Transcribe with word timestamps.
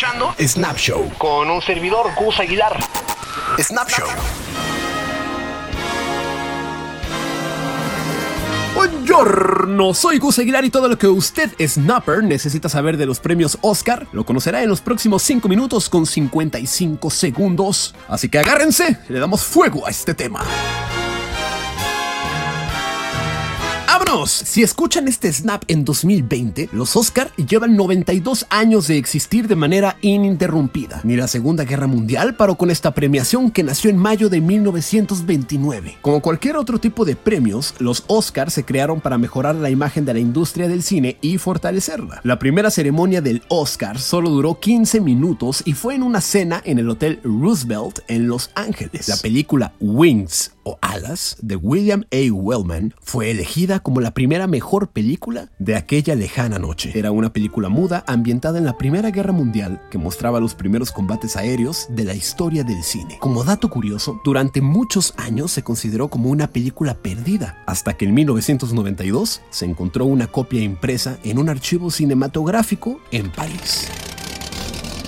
escuchando 0.00 0.34
Snap 0.40 0.76
Show 0.78 1.12
con 1.18 1.50
un 1.50 1.60
servidor, 1.60 2.06
Gus 2.16 2.40
Aguilar. 2.40 2.74
Snap 3.58 3.86
Show. 3.86 4.08
Buongiorno, 8.74 9.92
soy 9.92 10.18
Gus 10.18 10.38
Aguilar 10.38 10.64
y 10.64 10.70
todo 10.70 10.88
lo 10.88 10.96
que 10.96 11.06
usted, 11.06 11.52
Snapper, 11.60 12.24
necesita 12.24 12.70
saber 12.70 12.96
de 12.96 13.04
los 13.04 13.20
premios 13.20 13.58
Oscar 13.60 14.06
lo 14.12 14.24
conocerá 14.24 14.62
en 14.62 14.70
los 14.70 14.80
próximos 14.80 15.22
5 15.22 15.46
minutos 15.48 15.90
con 15.90 16.06
55 16.06 17.10
segundos. 17.10 17.94
Así 18.08 18.30
que 18.30 18.38
agárrense, 18.38 18.96
le 19.06 19.18
damos 19.18 19.44
fuego 19.44 19.86
a 19.86 19.90
este 19.90 20.14
tema. 20.14 20.42
¡Vámonos! 24.00 24.30
Si 24.30 24.62
escuchan 24.62 25.08
este 25.08 25.30
snap 25.30 25.62
en 25.68 25.84
2020, 25.84 26.70
los 26.72 26.96
Oscar 26.96 27.30
llevan 27.36 27.76
92 27.76 28.46
años 28.48 28.86
de 28.86 28.96
existir 28.96 29.46
de 29.46 29.56
manera 29.56 29.98
ininterrumpida. 30.00 31.00
Ni 31.04 31.16
la 31.16 31.28
Segunda 31.28 31.64
Guerra 31.64 31.86
Mundial 31.86 32.34
paró 32.34 32.54
con 32.54 32.70
esta 32.70 32.94
premiación 32.94 33.50
que 33.50 33.62
nació 33.62 33.90
en 33.90 33.98
mayo 33.98 34.30
de 34.30 34.40
1929. 34.40 35.98
Como 36.00 36.22
cualquier 36.22 36.56
otro 36.56 36.78
tipo 36.78 37.04
de 37.04 37.14
premios, 37.14 37.74
los 37.78 38.04
Oscar 38.06 38.50
se 38.50 38.64
crearon 38.64 39.00
para 39.00 39.18
mejorar 39.18 39.54
la 39.56 39.68
imagen 39.68 40.06
de 40.06 40.14
la 40.14 40.20
industria 40.20 40.66
del 40.66 40.82
cine 40.82 41.18
y 41.20 41.36
fortalecerla. 41.36 42.20
La 42.24 42.38
primera 42.38 42.70
ceremonia 42.70 43.20
del 43.20 43.42
Oscar 43.48 43.98
solo 43.98 44.30
duró 44.30 44.58
15 44.60 45.00
minutos 45.00 45.62
y 45.66 45.74
fue 45.74 45.94
en 45.94 46.04
una 46.04 46.22
cena 46.22 46.62
en 46.64 46.78
el 46.78 46.88
Hotel 46.88 47.20
Roosevelt 47.22 48.00
en 48.08 48.28
Los 48.28 48.50
Ángeles. 48.54 49.08
La 49.08 49.16
película 49.18 49.74
Wings 49.78 50.52
o 50.64 50.78
Alas 50.82 51.36
de 51.42 51.56
William 51.56 52.04
A. 52.12 52.32
Wellman 52.32 52.94
fue 53.00 53.30
elegida 53.30 53.80
como 53.80 54.00
la 54.00 54.12
primera 54.12 54.46
mejor 54.46 54.90
película 54.90 55.50
de 55.58 55.76
aquella 55.76 56.14
lejana 56.14 56.58
noche. 56.58 56.92
Era 56.94 57.10
una 57.12 57.32
película 57.32 57.68
muda 57.68 58.04
ambientada 58.06 58.58
en 58.58 58.64
la 58.64 58.78
Primera 58.78 59.10
Guerra 59.10 59.32
Mundial 59.32 59.80
que 59.90 59.98
mostraba 59.98 60.40
los 60.40 60.54
primeros 60.54 60.92
combates 60.92 61.36
aéreos 61.36 61.86
de 61.90 62.04
la 62.04 62.14
historia 62.14 62.64
del 62.64 62.82
cine. 62.82 63.18
Como 63.20 63.44
dato 63.44 63.70
curioso, 63.70 64.20
durante 64.24 64.60
muchos 64.60 65.14
años 65.16 65.52
se 65.52 65.62
consideró 65.62 66.08
como 66.08 66.30
una 66.30 66.48
película 66.48 66.94
perdida, 66.94 67.62
hasta 67.66 67.96
que 67.96 68.04
en 68.04 68.14
1992 68.14 69.42
se 69.50 69.64
encontró 69.64 70.04
una 70.04 70.26
copia 70.26 70.62
impresa 70.62 71.18
en 71.24 71.38
un 71.38 71.48
archivo 71.48 71.90
cinematográfico 71.90 73.00
en 73.10 73.30
París. 73.30 73.88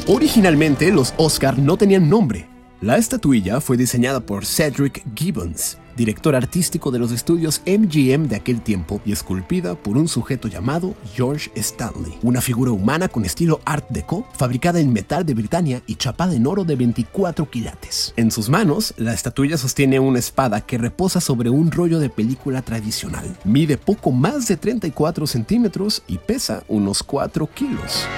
Originalmente 0.08 0.90
los 0.90 1.14
Oscar 1.16 1.58
no 1.58 1.76
tenían 1.76 2.08
nombre, 2.08 2.48
la 2.82 2.96
estatuilla 2.96 3.60
fue 3.60 3.76
diseñada 3.76 4.18
por 4.18 4.44
Cedric 4.44 5.04
Gibbons, 5.14 5.78
director 5.96 6.34
artístico 6.34 6.90
de 6.90 6.98
los 6.98 7.12
estudios 7.12 7.62
MGM 7.64 8.26
de 8.26 8.34
aquel 8.34 8.60
tiempo 8.60 9.00
y 9.06 9.12
esculpida 9.12 9.76
por 9.76 9.96
un 9.96 10.08
sujeto 10.08 10.48
llamado 10.48 10.96
George 11.14 11.52
Stanley, 11.54 12.18
una 12.22 12.40
figura 12.40 12.72
humana 12.72 13.06
con 13.06 13.24
estilo 13.24 13.60
Art 13.64 13.86
Deco, 13.90 14.26
fabricada 14.36 14.80
en 14.80 14.92
metal 14.92 15.24
de 15.24 15.34
Britania 15.34 15.80
y 15.86 15.94
chapada 15.94 16.34
en 16.34 16.44
oro 16.44 16.64
de 16.64 16.74
24 16.74 17.48
quilates. 17.48 18.14
En 18.16 18.32
sus 18.32 18.48
manos, 18.48 18.94
la 18.96 19.14
estatuilla 19.14 19.56
sostiene 19.58 20.00
una 20.00 20.18
espada 20.18 20.60
que 20.62 20.76
reposa 20.76 21.20
sobre 21.20 21.50
un 21.50 21.70
rollo 21.70 22.00
de 22.00 22.10
película 22.10 22.62
tradicional. 22.62 23.36
Mide 23.44 23.76
poco 23.76 24.10
más 24.10 24.48
de 24.48 24.56
34 24.56 25.28
centímetros 25.28 26.02
y 26.08 26.18
pesa 26.18 26.64
unos 26.66 27.04
4 27.04 27.48
kilos. 27.54 28.08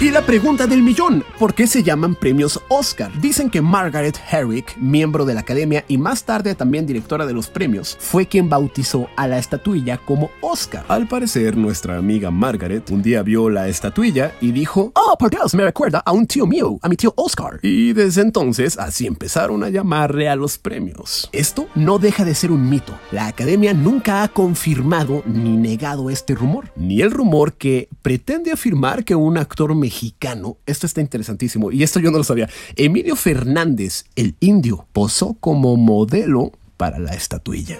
Y 0.00 0.12
la 0.12 0.22
pregunta 0.22 0.68
del 0.68 0.80
millón, 0.80 1.24
¿por 1.40 1.54
qué 1.54 1.66
se 1.66 1.82
llaman 1.82 2.14
premios 2.14 2.62
Oscar? 2.68 3.10
Dicen 3.20 3.50
que 3.50 3.60
Margaret 3.60 4.16
Herrick, 4.30 4.76
miembro 4.76 5.24
de 5.24 5.34
la 5.34 5.40
academia 5.40 5.84
y 5.88 5.98
más 5.98 6.22
tarde 6.22 6.54
también 6.54 6.86
directora 6.86 7.26
de 7.26 7.32
los 7.32 7.48
premios, 7.48 7.96
fue 7.98 8.26
quien 8.26 8.48
bautizó 8.48 9.08
a 9.16 9.26
la 9.26 9.38
estatuilla 9.38 9.98
como 9.98 10.30
Oscar. 10.40 10.84
Al 10.86 11.08
parecer, 11.08 11.56
nuestra 11.56 11.96
amiga 11.96 12.30
Margaret 12.30 12.88
un 12.90 13.02
día 13.02 13.24
vio 13.24 13.50
la 13.50 13.66
estatuilla 13.66 14.34
y 14.40 14.52
dijo, 14.52 14.92
Oh, 14.94 15.16
por 15.18 15.30
Dios, 15.30 15.52
me 15.56 15.64
recuerda 15.64 15.98
a 15.98 16.12
un 16.12 16.28
tío 16.28 16.46
mío, 16.46 16.78
a 16.80 16.88
mi 16.88 16.94
tío 16.94 17.12
Oscar. 17.16 17.58
Y 17.62 17.92
desde 17.92 18.22
entonces 18.22 18.78
así 18.78 19.04
empezaron 19.04 19.64
a 19.64 19.68
llamarle 19.68 20.28
a 20.28 20.36
los 20.36 20.58
premios. 20.58 21.28
Esto 21.32 21.66
no 21.74 21.98
deja 21.98 22.24
de 22.24 22.36
ser 22.36 22.52
un 22.52 22.70
mito. 22.70 22.96
La 23.10 23.26
academia 23.26 23.74
nunca 23.74 24.22
ha 24.22 24.28
confirmado 24.28 25.24
ni 25.26 25.56
negado 25.56 26.08
este 26.08 26.36
rumor, 26.36 26.70
ni 26.76 27.00
el 27.00 27.10
rumor 27.10 27.54
que 27.54 27.88
pretende 28.00 28.52
afirmar 28.52 29.04
que 29.04 29.16
un 29.16 29.38
actor 29.38 29.74
mexicano, 29.88 30.58
esto 30.66 30.84
está 30.84 31.00
interesantísimo 31.00 31.72
y 31.72 31.82
esto 31.82 31.98
yo 31.98 32.10
no 32.10 32.18
lo 32.18 32.24
sabía, 32.24 32.50
Emilio 32.76 33.16
Fernández, 33.16 34.04
el 34.16 34.36
indio, 34.38 34.86
posó 34.92 35.32
como 35.40 35.76
modelo 35.78 36.52
para 36.76 36.98
la 36.98 37.14
estatuilla. 37.14 37.78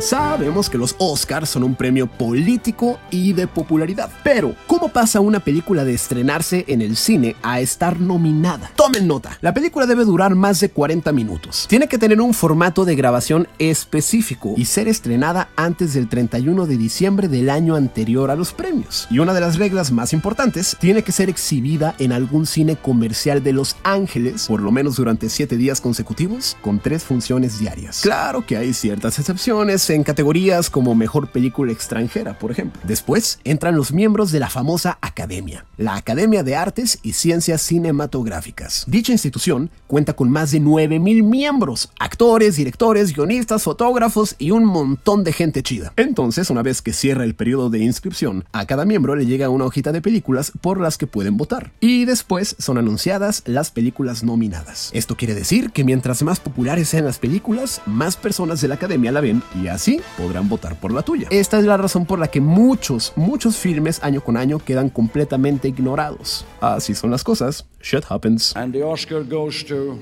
Sabemos 0.00 0.70
que 0.70 0.78
los 0.78 0.94
Oscars 0.98 1.50
son 1.50 1.64
un 1.64 1.74
premio 1.74 2.06
político 2.06 3.00
y 3.10 3.32
de 3.32 3.48
popularidad, 3.48 4.08
pero 4.22 4.54
¿cómo 4.68 4.90
pasa 4.90 5.18
una 5.18 5.40
película 5.40 5.84
de 5.84 5.92
estrenarse 5.92 6.64
en 6.68 6.82
el 6.82 6.96
cine 6.96 7.34
a 7.42 7.58
estar 7.58 7.98
nominada? 7.98 8.70
Tomen 8.76 9.08
nota, 9.08 9.36
la 9.40 9.52
película 9.52 9.86
debe 9.86 10.04
durar 10.04 10.36
más 10.36 10.60
de 10.60 10.70
40 10.70 11.10
minutos. 11.10 11.66
Tiene 11.68 11.88
que 11.88 11.98
tener 11.98 12.20
un 12.20 12.32
formato 12.32 12.84
de 12.84 12.94
grabación 12.94 13.48
específico 13.58 14.54
y 14.56 14.66
ser 14.66 14.86
estrenada 14.86 15.48
antes 15.56 15.94
del 15.94 16.08
31 16.08 16.66
de 16.66 16.76
diciembre 16.76 17.26
del 17.26 17.50
año 17.50 17.74
anterior 17.74 18.30
a 18.30 18.36
los 18.36 18.52
premios. 18.52 19.08
Y 19.10 19.18
una 19.18 19.34
de 19.34 19.40
las 19.40 19.58
reglas 19.58 19.90
más 19.90 20.12
importantes, 20.12 20.76
tiene 20.78 21.02
que 21.02 21.10
ser 21.10 21.28
exhibida 21.28 21.96
en 21.98 22.12
algún 22.12 22.46
cine 22.46 22.76
comercial 22.76 23.42
de 23.42 23.52
Los 23.52 23.74
Ángeles, 23.82 24.46
por 24.46 24.62
lo 24.62 24.70
menos 24.70 24.94
durante 24.94 25.28
7 25.28 25.56
días 25.56 25.80
consecutivos, 25.80 26.56
con 26.62 26.78
3 26.78 27.02
funciones 27.02 27.58
diarias. 27.58 28.00
Claro 28.00 28.46
que 28.46 28.56
hay 28.56 28.72
ciertas 28.72 29.18
excepciones 29.18 29.87
en 29.90 30.04
categorías 30.04 30.70
como 30.70 30.94
mejor 30.94 31.30
película 31.30 31.72
extranjera, 31.72 32.38
por 32.38 32.50
ejemplo. 32.50 32.80
Después 32.84 33.38
entran 33.44 33.76
los 33.76 33.92
miembros 33.92 34.32
de 34.32 34.40
la 34.40 34.50
famosa 34.50 34.98
Academia, 35.00 35.64
la 35.76 35.96
Academia 35.96 36.42
de 36.42 36.56
Artes 36.56 36.98
y 37.02 37.12
Ciencias 37.12 37.62
Cinematográficas. 37.62 38.84
Dicha 38.86 39.12
institución 39.12 39.70
cuenta 39.86 40.14
con 40.14 40.30
más 40.30 40.50
de 40.50 40.60
9000 40.60 41.22
miembros, 41.22 41.90
actores, 41.98 42.56
directores, 42.56 43.14
guionistas, 43.14 43.62
fotógrafos 43.62 44.34
y 44.38 44.50
un 44.50 44.64
montón 44.64 45.24
de 45.24 45.32
gente 45.32 45.62
chida. 45.62 45.92
Entonces, 45.96 46.50
una 46.50 46.62
vez 46.62 46.82
que 46.82 46.92
cierra 46.92 47.24
el 47.24 47.34
periodo 47.34 47.70
de 47.70 47.78
inscripción, 47.78 48.44
a 48.52 48.66
cada 48.66 48.84
miembro 48.84 49.16
le 49.16 49.26
llega 49.26 49.48
una 49.48 49.64
hojita 49.64 49.92
de 49.92 50.02
películas 50.02 50.52
por 50.60 50.80
las 50.80 50.98
que 50.98 51.06
pueden 51.06 51.36
votar. 51.36 51.72
Y 51.80 52.04
después 52.04 52.56
son 52.58 52.78
anunciadas 52.78 53.42
las 53.46 53.70
películas 53.70 54.22
nominadas. 54.22 54.90
Esto 54.92 55.16
quiere 55.16 55.34
decir 55.34 55.70
que 55.70 55.84
mientras 55.84 56.22
más 56.22 56.40
populares 56.40 56.88
sean 56.88 57.04
las 57.04 57.18
películas, 57.18 57.80
más 57.86 58.16
personas 58.16 58.60
de 58.60 58.68
la 58.68 58.74
academia 58.74 59.12
la 59.12 59.20
ven 59.20 59.42
y 59.62 59.68
así 59.78 60.00
podrán 60.16 60.48
votar 60.48 60.78
por 60.78 60.92
la 60.92 61.02
tuya. 61.02 61.28
Esta 61.30 61.58
es 61.58 61.64
la 61.64 61.76
razón 61.76 62.04
por 62.04 62.18
la 62.18 62.28
que 62.28 62.40
muchos, 62.40 63.12
muchos 63.14 63.56
filmes 63.56 64.02
año 64.02 64.20
con 64.20 64.36
año 64.36 64.58
quedan 64.58 64.90
completamente 64.90 65.68
ignorados. 65.68 66.44
Así 66.60 66.94
son 66.94 67.12
las 67.12 67.22
cosas. 67.22 67.64
Shit 67.80 68.04
happens. 68.08 68.56
And 68.56 68.72
the 68.72 68.82
Oscar 68.82 69.22
goes 69.24 69.64
to 69.66 69.98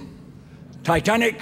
Titanic. 0.83 1.37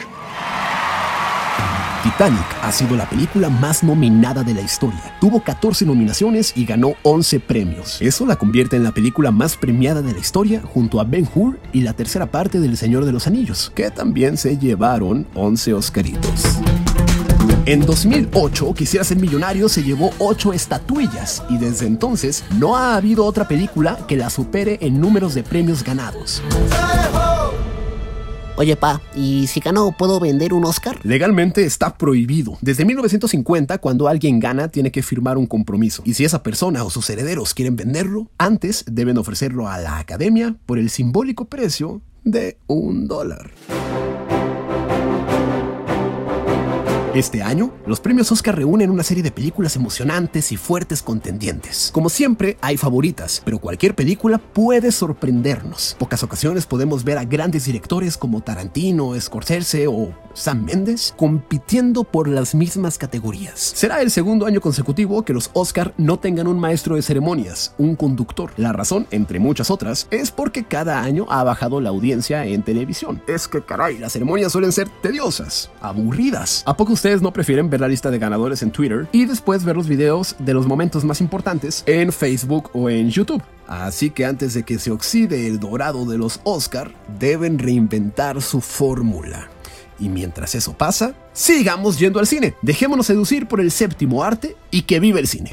Titanic 2.03 2.45
ha 2.61 2.73
sido 2.73 2.97
la 2.97 3.09
película 3.09 3.49
más 3.49 3.85
nominada 3.85 4.43
de 4.43 4.53
la 4.53 4.61
historia. 4.61 5.01
Tuvo 5.21 5.43
14 5.43 5.87
nominaciones 5.87 6.53
y 6.57 6.67
ganó 6.67 6.95
11 7.03 7.41
premios. 7.41 8.03
Eso 8.03 8.27
la 8.27 8.37
convierte 8.37 8.77
en 8.77 8.83
la 8.83 8.93
película 8.93 9.31
más 9.31 9.57
premiada 9.57 10.03
de 10.03 10.13
la 10.13 10.19
historia 10.19 10.61
junto 10.61 11.01
a 11.01 11.05
Ben 11.05 11.27
Hur 11.35 11.59
y 11.73 11.81
la 11.83 11.95
tercera 11.95 12.27
parte 12.27 12.61
del 12.61 12.77
Señor 12.77 13.05
de 13.05 13.13
los 13.13 13.27
Anillos, 13.27 13.73
que 13.75 13.91
también 13.91 14.37
se 14.37 14.59
llevaron 14.59 15.27
11 15.35 15.73
Oscaritos. 15.73 16.59
En 17.67 17.81
2008, 17.81 18.75
Quisiera 18.75 19.05
ser 19.05 19.17
millonario 19.17 19.71
se 19.71 19.83
llevó 19.83 20.11
8 20.19 20.53
estatuillas 20.53 21.43
y 21.49 21.57
desde 21.57 21.87
entonces 21.87 22.45
no 22.59 22.77
ha 22.77 22.95
habido 22.95 23.25
otra 23.25 23.49
película 23.49 24.05
que 24.07 24.19
la 24.19 24.29
supere 24.29 24.77
en 24.83 25.01
números 25.01 25.35
de 25.35 25.43
premios 25.43 25.83
ganados. 25.83 26.43
Oye, 28.57 28.77
pa, 28.77 29.01
¿y 29.17 29.47
si 29.47 29.61
gano 29.61 29.95
puedo 29.99 30.21
vender 30.21 30.53
un 30.53 30.67
Oscar? 30.67 31.01
Legalmente 31.05 31.65
está 31.65 31.97
prohibido. 31.97 32.59
Desde 32.61 32.85
1950, 32.85 33.79
cuando 33.79 34.09
alguien 34.09 34.41
gana, 34.41 34.69
tiene 34.69 34.93
que 34.93 35.03
firmar 35.03 35.39
un 35.39 35.47
compromiso. 35.47 36.03
Y 36.05 36.13
si 36.13 36.25
esa 36.25 36.43
persona 36.43 36.85
o 36.85 36.91
sus 36.91 37.09
herederos 37.09 37.55
quieren 37.55 37.77
venderlo, 37.77 38.31
antes 38.37 38.85
deben 38.87 39.17
ofrecerlo 39.17 39.69
a 39.69 39.79
la 39.79 39.99
academia 39.99 40.55
por 40.67 40.79
el 40.79 40.91
simbólico 40.91 41.47
precio 41.47 42.03
de 42.25 42.59
un 42.67 43.09
dólar. 43.09 43.51
Este 47.15 47.45
año, 47.45 47.73
los 47.87 48.01
premios 48.01 48.33
Oscar 48.33 48.57
reúnen 48.57 48.91
una 48.91 49.05
serie 49.05 49.23
de 49.23 49.31
películas 49.31 49.77
emocionantes 49.77 50.51
y 50.51 50.57
fuertes 50.57 51.01
contendientes. 51.01 51.91
Como 51.93 52.09
siempre, 52.09 52.59
hay 52.61 52.77
favoritas, 52.77 53.41
pero 53.45 53.61
cualquier 53.61 53.95
película 53.95 54.39
puede 54.39 54.91
sorprendernos. 54.91 55.95
Pocas 55.97 56.25
ocasiones 56.25 56.67
podemos 56.67 57.05
ver 57.05 57.19
a 57.19 57.25
grandes 57.25 57.67
directores 57.67 58.17
como 58.17 58.41
Tarantino, 58.41 59.15
Scorsese 59.21 59.87
o 59.87 60.13
Sam 60.35 60.65
Mendes 60.65 61.15
compitiendo 61.17 62.03
por 62.03 62.27
las 62.27 62.57
mismas 62.57 62.99
categorías. 62.99 63.61
Será 63.61 64.03
el 64.03 64.11
segundo 64.11 64.47
año 64.47 64.61
consecutivo 64.61 65.25
que 65.25 65.33
los 65.33 65.53
Oscar 65.53 65.95
no 65.97 66.19
tengan 66.19 66.49
un 66.49 66.59
maestro 66.59 66.97
de 66.97 67.03
ceremonias, 67.03 67.77
un 67.79 67.95
conductor. 67.95 68.51
La 68.57 68.73
razón, 68.73 69.07
entre 69.13 69.39
muchas 69.39 69.71
otras, 69.71 70.09
es 70.11 70.33
porque 70.33 70.65
cada 70.65 71.01
año 71.01 71.27
ha 71.29 71.45
bajado 71.45 71.81
la 71.81 71.91
audiencia 71.91 72.45
en 72.45 72.65
televisión. 72.65 73.23
Es 73.29 73.47
que 73.47 73.63
caray, 73.63 73.99
las 73.99 74.15
ceremonias 74.15 74.51
suelen 74.51 74.73
ser 74.73 74.89
tediosas, 75.01 75.71
aburridas. 75.81 76.65
¿A 76.67 76.77
poco 76.77 76.93
ustedes 77.05 77.21
no 77.21 77.35
prefieren 77.35 77.69
ver 77.69 77.83
la 77.83 77.89
lista 77.89 78.11
de 78.11 78.19
ganadores 78.19 78.63
en 78.63 78.71
Twitter 78.71 79.07
y 79.13 79.27
después 79.27 79.63
ver 79.63 79.77
los 79.77 79.89
videos 79.89 80.37
de 80.39 80.55
los 80.55 80.67
momentos 80.67 81.05
más 81.05 81.21
importantes 81.21 81.83
en 81.85 82.11
Facebook 82.11 82.71
o 82.73 82.89
en 82.89 83.11
YouTube. 83.11 83.43
Así 83.67 84.09
que 84.09 84.25
antes 84.25 84.55
de 84.55 84.63
que 84.63 84.79
se 84.79 84.91
oxide 84.91 85.47
el 85.47 85.61
dorado 85.61 86.07
de 86.07 86.17
los 86.17 86.41
Oscar, 86.45 86.95
deben 87.19 87.59
reinventar 87.59 88.41
su 88.41 88.63
fórmula. 88.63 89.51
Y 89.99 90.09
mientras 90.09 90.55
eso 90.55 90.73
pasa, 90.73 91.15
sigamos 91.35 91.99
yendo 91.99 92.21
al 92.21 92.27
cine. 92.27 92.55
Dejémonos 92.63 93.05
seducir 93.05 93.49
por 93.49 93.61
el 93.61 93.71
séptimo 93.71 94.25
arte 94.25 94.57
y 94.71 94.81
que 94.83 94.99
viva 94.99 95.21
el 95.21 95.29
cine. 95.29 95.53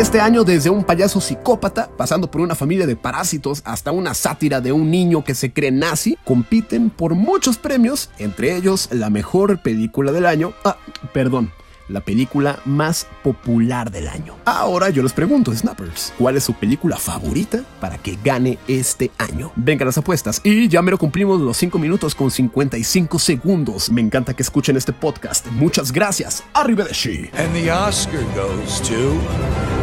Este 0.00 0.18
año, 0.18 0.44
desde 0.44 0.70
un 0.70 0.82
payaso 0.82 1.20
psicópata, 1.20 1.90
pasando 1.94 2.30
por 2.30 2.40
una 2.40 2.54
familia 2.54 2.86
de 2.86 2.96
parásitos, 2.96 3.60
hasta 3.66 3.92
una 3.92 4.14
sátira 4.14 4.62
de 4.62 4.72
un 4.72 4.90
niño 4.90 5.22
que 5.22 5.34
se 5.34 5.52
cree 5.52 5.70
nazi, 5.70 6.16
compiten 6.24 6.88
por 6.88 7.14
muchos 7.14 7.58
premios, 7.58 8.08
entre 8.18 8.56
ellos 8.56 8.88
la 8.92 9.10
mejor 9.10 9.60
película 9.60 10.10
del 10.10 10.24
año. 10.24 10.54
Ah, 10.64 10.78
perdón, 11.12 11.52
la 11.88 12.00
película 12.00 12.60
más 12.64 13.06
popular 13.22 13.90
del 13.90 14.08
año. 14.08 14.36
Ahora 14.46 14.88
yo 14.88 15.02
les 15.02 15.12
pregunto, 15.12 15.54
Snappers, 15.54 16.14
¿cuál 16.16 16.38
es 16.38 16.44
su 16.44 16.54
película 16.54 16.96
favorita 16.96 17.62
para 17.78 17.98
que 17.98 18.16
gane 18.24 18.58
este 18.68 19.10
año? 19.18 19.52
Venga 19.54 19.84
las 19.84 19.98
apuestas 19.98 20.40
y 20.42 20.68
ya 20.68 20.80
me 20.80 20.92
lo 20.92 20.96
cumplimos 20.96 21.42
los 21.42 21.58
5 21.58 21.78
minutos 21.78 22.14
con 22.14 22.30
55 22.30 23.18
segundos. 23.18 23.90
Me 23.90 24.00
encanta 24.00 24.32
que 24.32 24.42
escuchen 24.42 24.78
este 24.78 24.94
podcast. 24.94 25.46
Muchas 25.48 25.92
gracias. 25.92 26.42
Arrivederci. 26.54 27.28
And 27.34 27.52
the 27.52 27.70
Oscar 27.70 28.22
goes 28.34 28.80
to. 28.88 29.79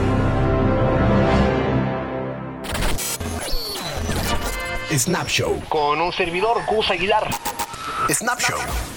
Snap 4.97 5.27
Show. 5.27 5.61
Con 5.69 6.01
un 6.01 6.11
servidor, 6.11 6.65
Gus 6.65 6.89
Aguilar. 6.89 7.29
Snap 8.09 8.39
Show. 8.39 8.96